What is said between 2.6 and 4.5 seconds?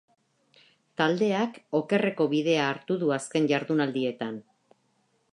hartu du azken jardunaldietan.